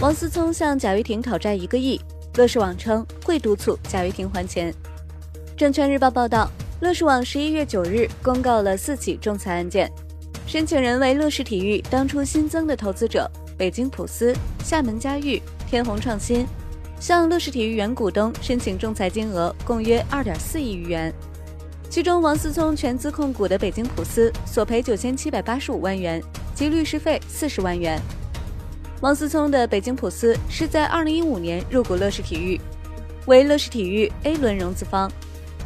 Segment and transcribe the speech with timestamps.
[0.00, 2.00] 王思聪向贾跃亭讨债一个亿，
[2.38, 4.72] 乐视网称会督促贾跃亭还钱。
[5.54, 9.92] 证券日报报道，乐视网十一月九日公告了四起仲裁案件，
[10.46, 14.34] 申请人为乐视体育当初新增的投资者北京普思、
[14.64, 16.46] 厦门嘉裕、天弘创新，
[16.98, 21.12] 向乐视体育原股东申请仲裁金额共约二点四亿余元。
[21.90, 26.22] 其中，王思聪全资控股的北京普思索赔九千七百八十五万元
[26.54, 28.00] 及律师费四十万元。
[29.00, 32.60] 王思聪的北京普思是在二零一五年入股乐视体育，
[33.24, 35.10] 为乐视体育 A 轮融资方，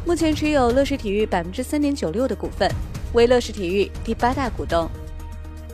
[0.05, 2.71] 目前持有乐视体育百分之三点九六的股份，
[3.11, 4.89] 为乐视体育第八大股东。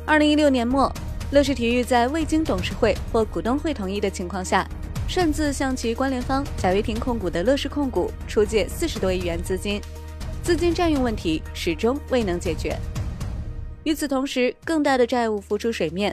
[0.07, 0.91] 二零一六年末，
[1.29, 4.67] 乐视体育在未经董事会或股东会同意的情况下，
[5.07, 9.79] 擅自向其关联方贾跃亭控股的乐视控股出借四十多亿元资金，
[10.41, 12.75] 资金占用问题始终未能解决。
[13.83, 16.11] 与此同时，更大的债务浮出水面。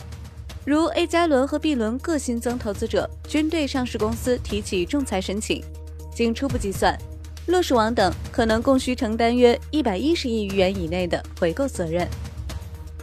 [0.68, 5.64] 如 A 加轮和 B 轮各新增投资者均对上市公司提起仲裁申请，
[6.14, 6.94] 经初步计算，
[7.46, 12.06] 乐视网等可能共需承担约一百一十亿余元以内的回购责任。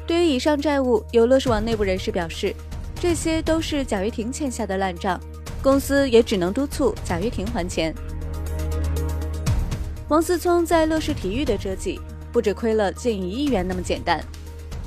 [0.05, 2.53] 对于以上债务，有乐视网内部人士表示，
[3.01, 5.19] 这些都是贾跃亭欠下的烂账，
[5.63, 7.91] 公司也只能督促贾跃亭还钱。
[10.07, 11.99] 王思聪在乐视体育的折戟，
[12.31, 14.23] 不止亏了近一亿元那么简单。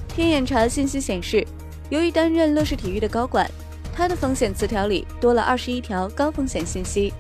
[0.06, 1.44] 天眼查信息显示。
[1.91, 3.50] 由于担任乐视体育的高管，
[3.94, 7.12] 他的风险词条里多了二十一条高风险信息，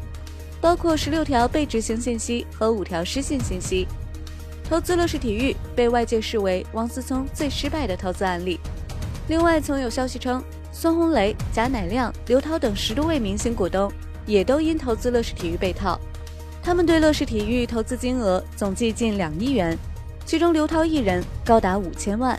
[0.60, 3.86] 包括十六条被执行信息和五条失信信息。
[4.68, 8.60] 投资乐视体育被外界视为王思聪最失败的投资案例。
[9.28, 13.90] 另外，曾有消息称，孙红雷、贾乃亮、刘涛等十多位明星股东
[14.26, 15.98] 也都因投资乐视体育被套，
[16.62, 19.76] 他们对乐视体育投资金额总计近两亿元，
[20.26, 22.38] 其中刘涛一人高达五千万。